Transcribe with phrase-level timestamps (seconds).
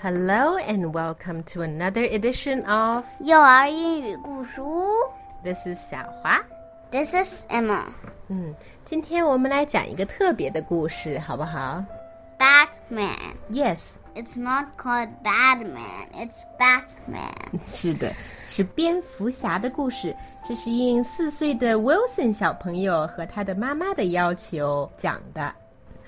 [0.00, 4.84] Hello and welcome to another edition of 幼儿英语故事屋。
[5.44, 6.40] This is 小华。
[6.90, 7.84] This is Emma.
[8.28, 8.54] 嗯，
[8.84, 11.84] 今天我们来讲一个特别的故事，好不好
[12.38, 13.34] Batman.
[13.50, 16.08] ？Yes， It's not called Batman.
[16.14, 17.60] It's Batman.
[17.62, 18.12] 是的，
[18.48, 20.16] 是蝙蝠侠的故事。
[20.42, 25.54] 这是应四岁的 Wilson 小朋友和他的妈妈的要求讲的，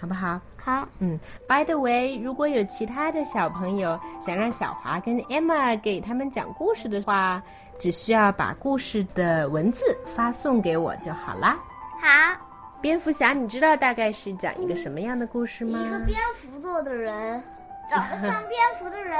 [0.01, 0.41] 好不好？
[0.68, 1.18] 好，嗯
[1.48, 7.42] ，By the way，如果有其他的小朋友想让小华跟 Emma 给他们讲故事的话，
[7.80, 11.58] 只需要把故事的文字发送给我就好啦。
[12.02, 12.38] 好。
[12.82, 15.80] 蝙蝠侠，你知道大概是讲一个什么样的故事吗？
[15.80, 17.42] 一个蝙蝠座的人，
[17.90, 19.18] 长得像蝙蝠的人，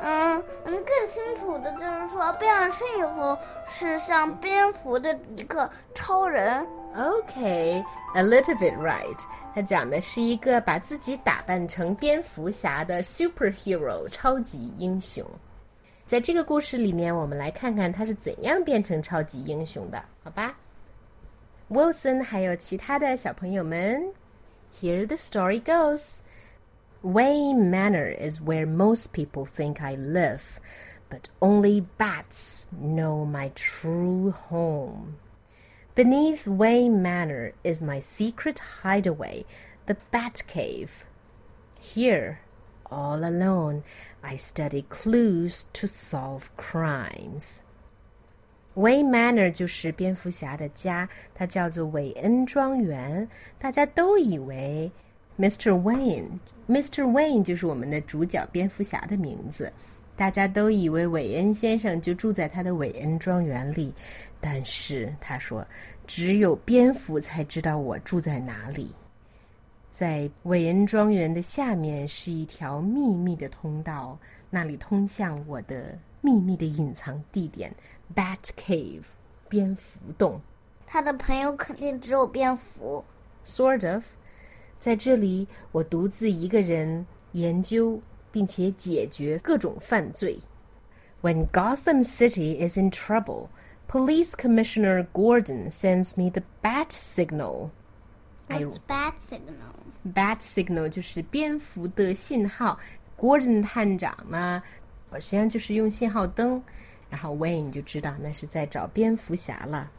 [0.00, 6.66] 嗯嗯，更清楚的就是说，变了身以后是像蝙蝠的一个超人。
[6.96, 9.18] OK，a、little bit right。
[9.54, 15.24] 他讲的是一个把自己打扮成蝙蝠侠的 superhero 超级英雄。
[16.06, 20.54] 在这个故事里面，我们来看看他是怎样变成超级英雄的，好吧
[21.70, 24.02] ？Wilson 还有其他的小朋友们
[24.80, 26.18] ，Here the story goes.
[27.01, 30.59] Wayne Manor is where most people think I live,
[31.09, 35.17] but only bats know my true home.
[35.95, 39.45] Beneath Wayne Manor is my secret hideaway,
[39.85, 41.05] the Bat Cave.
[41.79, 42.39] Here,
[42.89, 43.83] all alone,
[44.23, 47.63] I study clues to solve crimes.
[48.75, 53.29] Wayne Manor 就是蝙蝠侠的家，它叫做韦恩庄园。
[53.59, 54.91] 大家都以为
[55.38, 55.72] Mr.
[55.80, 57.04] Wayne，Mr.
[57.04, 59.72] Wayne 就是我们的主角蝙蝠侠的名字。
[60.16, 63.94] 大家都以为韦恩先生就住在他的韦恩庄园里，
[64.40, 65.64] 但是他说，
[66.08, 68.92] 只有蝙蝠才知道我住在哪里。
[69.90, 74.18] 在韦恩庄园的下面是一条秘密的通道，
[74.50, 77.72] 那里通向我的秘密的隐藏地点
[78.12, 79.04] ——Bat Cave，
[79.48, 80.40] 蝙蝠洞。
[80.84, 83.04] 他的朋友肯定只有蝙蝠。
[83.44, 84.04] Sort of，
[84.79, 90.39] 在这里我独自一个人研究并且解决各种犯罪。
[91.21, 93.47] When Gotham City is in trouble,
[93.87, 97.69] Police Commissioner Gordon sends me the bat signal.
[98.47, 99.73] I What's bat signal?
[100.13, 102.77] bat signal 就是蝙蝠的信号。
[103.17, 104.61] Gordon 探长呢，
[105.13, 106.61] 实际上就是用信号灯，
[107.09, 109.89] 然后 Wayne 就知道那是在找蝙蝠侠了。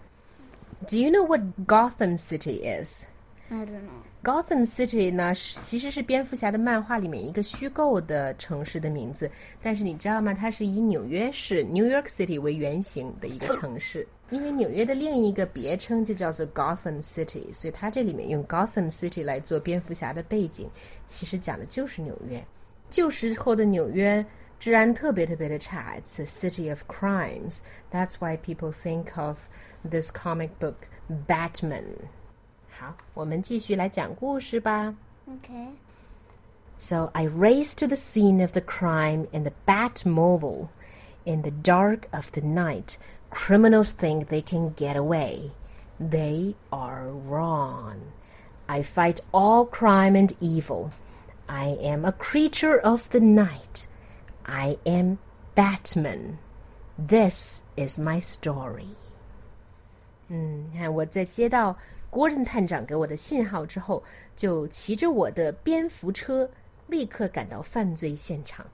[0.86, 3.06] Do you know what Gotham City is?
[3.50, 4.02] I don't know.
[4.22, 9.30] Gotham City 呢，是其实是蝙蝠侠的漫画里面一个虚构的城市的名字，
[9.62, 10.32] 但是你知道吗？
[10.32, 14.06] 它是以纽约市 （New York City） 为原型的一个城市。
[14.30, 20.68] 因为纽约的另一个别称就叫做 Gotham City，所以它这里面用 Gotham City 来做蝙蝠侠的背景，
[21.06, 22.42] 其实讲的就是纽约。
[22.88, 24.24] 旧时候的纽约
[24.58, 27.58] 治安特别特别的差，It's a city of crimes.
[27.92, 29.40] That's why people think of
[29.88, 30.88] this comic book
[31.28, 31.84] Batman.
[32.78, 34.94] 好，我们继续来讲故事吧。
[35.28, 35.68] Okay.
[36.76, 40.68] So I race to the scene of the crime in the Batmobile.
[41.24, 42.98] In the dark of the night,
[43.30, 45.52] criminals think they can get away.
[45.98, 48.12] They are wrong.
[48.66, 50.90] I fight all crime and evil.
[51.48, 53.86] I am a creature of the night.
[54.44, 55.18] I am
[55.54, 56.38] Batman.
[56.98, 58.96] This is my story.
[60.29, 61.75] 嗯，看我在接到
[62.09, 64.01] 郭侦探长给我的信号之后，
[64.35, 66.49] 就骑着我的蝙蝠车，
[66.87, 68.65] 立刻赶到犯罪现场。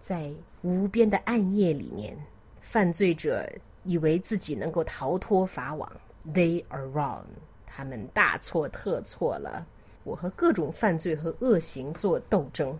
[0.00, 2.16] 在无边的暗夜里面，
[2.60, 3.48] 犯罪者
[3.84, 5.90] 以为自己能够逃脱法网
[6.32, 7.24] ，They are wrong，
[7.66, 9.66] 他们大错特错了。
[10.04, 12.78] 我和各种犯罪和恶行做斗争，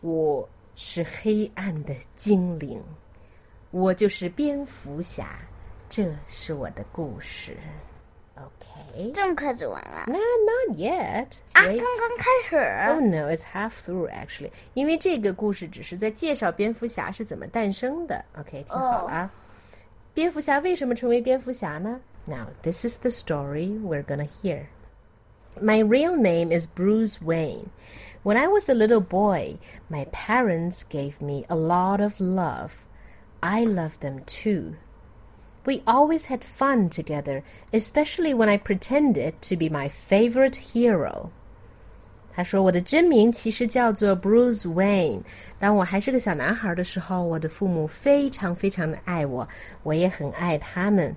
[0.00, 2.82] 我是黑暗的精灵，
[3.70, 5.38] 我就是蝙蝠侠，
[5.89, 7.55] 这是我的故事。
[8.35, 11.27] OK，这么快就完了 No, not yet.
[11.53, 11.63] 啊？
[11.63, 11.79] Wait.
[11.79, 13.07] 刚刚开 Oh 始。
[13.07, 14.51] no, it's half through actually.
[14.73, 18.25] 因为这个故事只是在介绍蝙蝠侠是怎么诞生的。
[18.37, 19.31] OK，听好了啊。
[20.13, 21.99] 蝙蝠侠为什么成为蝙蝠侠呢？
[22.25, 24.65] Now this is the story we're gonna hear.
[25.61, 27.69] My real name is Bruce Wayne.
[28.23, 29.57] When I was a little boy,
[29.87, 32.71] my parents gave me a lot of love.
[33.39, 34.75] I love them too.
[35.69, 37.41] We always had fun together,
[37.71, 41.29] especially when I pretended to be my favorite hero.
[42.35, 45.21] 他说：“我的真名其实叫做 Bruce Wayne。
[45.57, 49.47] 当我还是个小男孩的时候，我的父母非常非常的爱我，
[49.83, 51.15] 我也很爱他们。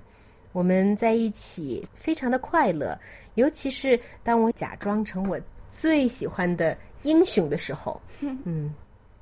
[0.51, 2.97] 我们在一起非常的快乐，
[3.35, 5.39] 尤其是当我假装成我
[5.71, 8.01] 最喜欢的英雄的时候。
[8.21, 8.73] 嗯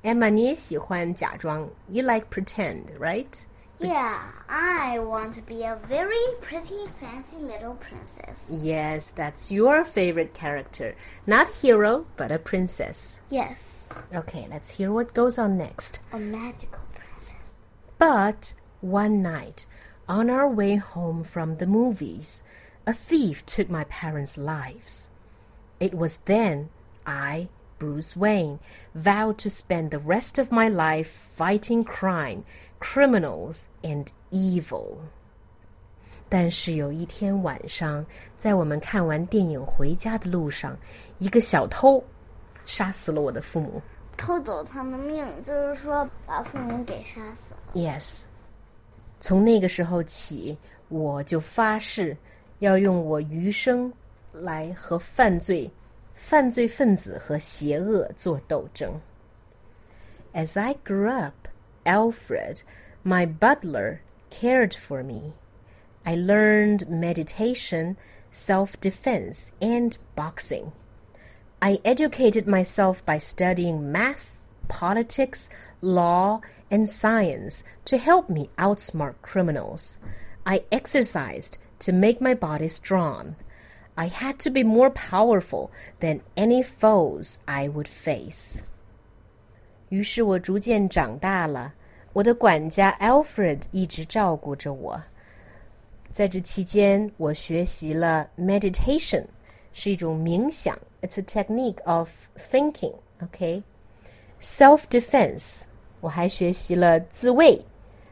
[0.02, 1.68] Emma，你也喜欢假装？
[1.88, 3.26] You like pretend, right?
[3.83, 8.47] Yeah, I want to be a very pretty, fancy little princess.
[8.49, 10.95] Yes, that's your favorite character.
[11.27, 13.19] Not hero, but a princess.
[13.29, 15.99] Yes, Okay, let's hear what goes on next.
[16.11, 17.53] a magical princess.
[17.99, 19.65] But one night,
[20.09, 22.41] on our way home from the movies,
[22.87, 25.09] a thief took my parents' lives.
[25.79, 26.69] It was then
[27.05, 27.49] I,
[27.82, 28.58] Bruce Wayne,
[28.94, 32.42] vowed to spend the rest of my life fighting crime,
[32.80, 34.96] criminals, and evil.
[36.28, 38.04] 但是有一天晚上，
[38.36, 40.76] 在我们看完电影回家的路上，
[41.18, 42.02] 一个小偷
[42.66, 43.80] 杀死了我的父母。
[44.16, 47.60] 偷走他们命，就是说把父母给杀死了。
[47.74, 48.24] Yes，
[49.20, 50.58] 从那个时候起，
[50.88, 52.16] 我就发誓
[52.58, 53.92] 要用我余生
[54.32, 55.70] 来和犯罪、
[56.22, 59.00] 犯罪分子和邪恶做斗争。
[60.34, 61.48] As I grew up,
[61.84, 62.62] Alfred,
[63.02, 64.00] my butler,
[64.30, 65.32] cared for me.
[66.04, 67.96] I learned meditation,
[68.30, 70.72] self defense, and boxing.
[71.60, 75.48] I educated myself by studying math, politics,
[75.80, 76.40] law,
[76.70, 79.98] and science to help me outsmart criminals.
[80.46, 83.36] I exercised to make my body strong.
[83.94, 85.70] I had to be more powerful
[86.00, 88.60] than any foes I would face.
[89.88, 91.72] 于是我逐渐长大了，
[92.12, 95.02] 我的管家 Alfred 一直照顾着我。
[96.10, 99.24] 在这期间，我学习了 meditation，
[99.72, 105.62] 是一种冥想，it's a technique of thinking。OK，self defense，
[106.00, 107.64] 我还学习了自卫，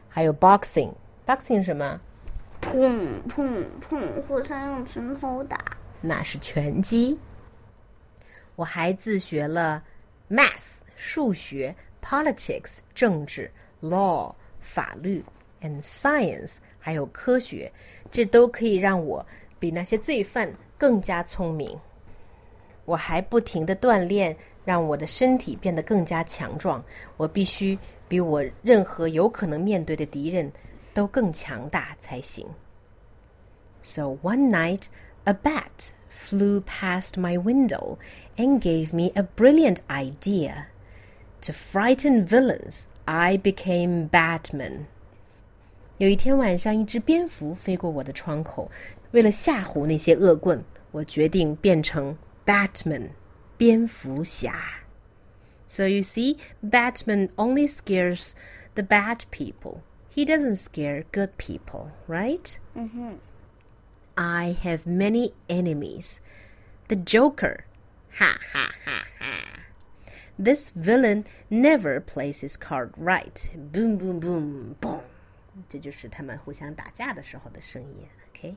[0.09, 1.99] 还有 boxing。boxing 是什么？
[2.62, 5.76] 砰砰砰，互相用拳头打。
[6.00, 7.18] 那是拳击。
[8.56, 9.82] 我还自学了
[10.30, 13.50] math 数学、politics 政治、
[13.82, 15.22] law 法律
[15.60, 17.70] and science 还有科学，
[18.10, 19.24] 这都可以让我
[19.58, 21.78] 比那些罪犯更加聪明。
[22.84, 26.82] 我还不停的锻炼，让我的身体变得更加强壮。
[27.16, 27.78] 我必须
[28.08, 30.50] 比我任何有可能面对的敌人
[30.93, 32.47] 都更强大才行。
[33.81, 34.85] So one night,
[35.23, 37.97] a bat flew past my window
[38.35, 40.65] and gave me a brilliant idea.
[41.41, 44.85] To frighten villains, I became Batman.
[45.99, 48.69] 有一天晚上，一只蝙蝠飞过我的窗口，
[49.11, 53.11] 为了吓唬那些恶棍，我决定变成 Batman，
[53.57, 54.53] 蝙蝠侠。
[55.65, 58.31] So you see, Batman only scares
[58.73, 59.81] the bad people.
[60.11, 62.59] He doesn't scare good people, right?
[64.15, 66.21] I have many enemies.
[66.87, 67.65] The Joker.
[68.19, 69.43] Ha ha ha ha.
[70.39, 73.49] This villain never plays his card right.
[73.55, 75.01] Boom boom boom boom.
[75.69, 78.07] 这就是他们互相打架的时候的声音。
[78.31, 78.55] OK，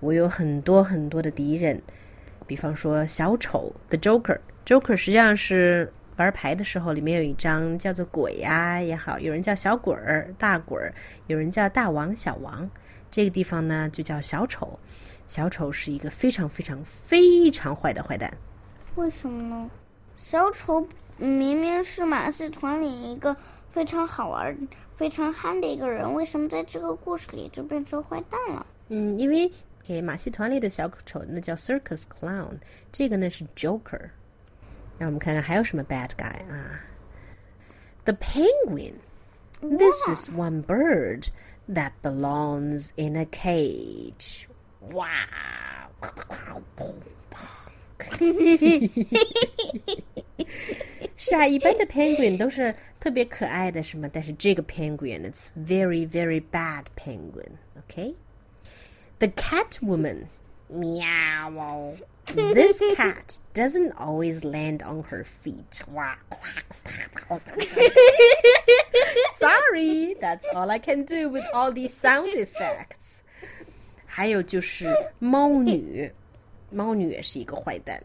[0.00, 1.80] 我有很多很多的敌人，
[2.46, 10.93] 比方说小丑 The Joker。Joker 实际上是 玩牌的时候，里面有一张叫做鬼呀、也好，有人叫小鬼儿、大鬼儿，
[11.27, 12.69] 有人叫大王、小王。
[13.11, 14.79] 这个地方呢就叫小丑。
[15.27, 18.31] 小丑是一个非常非常非常坏的坏蛋。
[18.95, 19.69] 为什么呢？
[20.17, 23.35] 小丑明明是马戏团里一个
[23.71, 24.55] 非常好玩、
[24.95, 28.65] 非常憨的一个人，为什么在这个故事里就变成坏蛋了？
[28.87, 29.51] 嗯，因为
[29.83, 32.57] 给马戏团里的小丑那叫 circus clown，
[32.91, 34.09] 这个呢是 Joker。
[34.98, 36.80] 让我们看看还有什么 bad guy 啊？
[38.04, 38.94] The penguin.
[39.60, 41.28] This is one bird
[41.68, 44.48] that belongs in a cage.
[44.80, 45.04] Wow.
[51.16, 54.08] 是啊，一般的 penguin 都是特别可爱的，是吗？
[54.10, 57.58] 但是这个 penguin it's very very bad penguin.
[57.86, 58.14] Okay.
[59.18, 60.28] The cat woman.
[60.68, 61.96] Meow.
[62.26, 65.82] This cat doesn't always land on her feet.
[69.36, 73.22] Sorry, that's all I can do with all these sound effects.
[74.06, 74.86] 还有就是
[75.18, 76.12] 猫女，
[76.70, 78.02] 猫女也是一个坏蛋。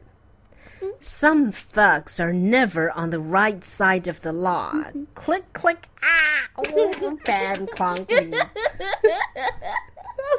[1.02, 4.72] Some thugs are never on the right side of the law.
[5.16, 6.48] click, click, ah!
[6.58, 8.34] Oh, bad concrete.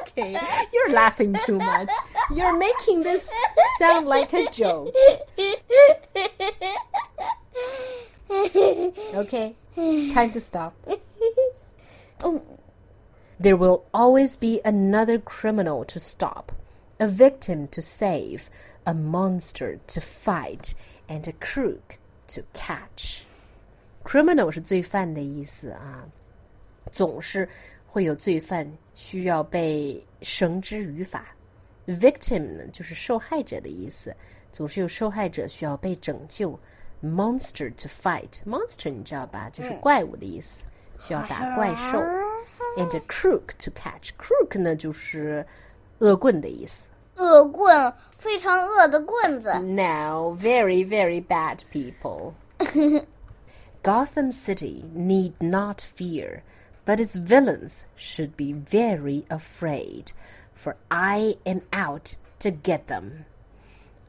[0.01, 0.39] Okay,
[0.73, 1.89] you're laughing too much.
[2.33, 3.31] You're making this
[3.77, 4.93] sound like a joke.
[9.15, 9.55] Okay,
[10.13, 10.73] time to stop.
[12.23, 12.41] Oh,
[13.39, 16.51] There will always be another criminal to stop,
[16.99, 18.49] a victim to save,
[18.85, 20.73] a monster to fight,
[21.07, 21.97] and a crook
[22.29, 23.23] to catch.
[24.03, 26.07] criminal 是罪犯的意思啊，
[26.91, 27.47] 总是
[27.91, 31.27] 会有罪犯需要被绳之于法。
[31.87, 34.15] victim 呢就是受害者的意思，
[34.51, 36.59] 总是有受害者需要被拯救。
[37.03, 40.65] monster to fight，monster 你知道吧，就是怪物的意思，
[40.99, 41.99] 需要打怪兽。
[42.75, 45.45] and a crook to catch，crook 呢就是
[45.99, 46.89] 恶棍的意思。
[47.15, 49.49] 恶棍，非常恶的棍子。
[49.59, 52.33] No, very, very bad people.
[53.83, 56.41] Gotham City need not fear,
[56.85, 60.13] but its villains should be very afraid,
[60.53, 63.25] for I am out to get them.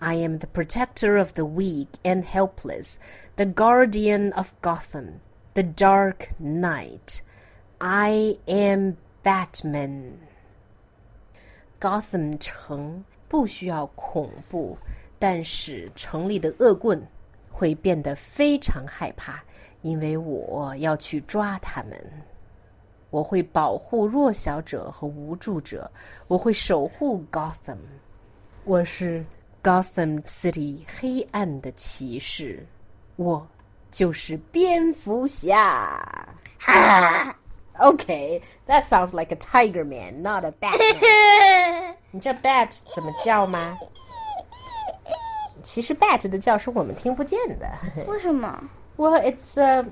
[0.01, 3.01] I am the protector of the weak and helpless,
[3.35, 5.21] the guardian of Gotham,
[5.55, 7.23] the Dark Knight.
[7.81, 10.19] I am Batman.
[11.81, 14.79] Gotham 城不需要恐怖，
[15.19, 17.07] 但是城里的恶棍
[17.51, 19.43] 会变得非常害怕，
[19.83, 21.99] 因为我要去抓他们。
[23.13, 25.91] 我会保护弱小者和无助者，
[26.27, 27.79] 我会守护 Gotham。
[28.65, 29.25] 我是
[29.63, 32.67] Gotham City 黑暗的骑士，
[33.17, 33.47] 我
[33.91, 35.99] 就是蝙蝠侠。
[37.81, 41.95] Okay, that sounds like a tiger man, not a Batman.
[42.11, 43.79] 你知道 bat 怎么叫吗？
[45.63, 47.71] 其实 bat 的叫是我们听不见的。
[48.07, 48.63] 为什么？
[48.97, 49.87] Well, it's、uh,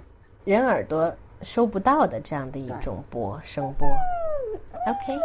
[0.44, 3.87] 人耳朵 收不到的这样的一种波声波。
[4.87, 5.19] Okay.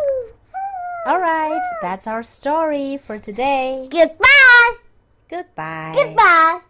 [1.07, 3.89] All right, that's our story for today.
[3.91, 4.77] Goodbye.
[5.29, 5.95] Goodbye.
[5.95, 6.66] Goodbye.